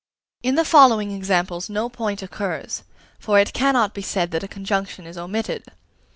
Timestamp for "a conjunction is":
4.43-5.15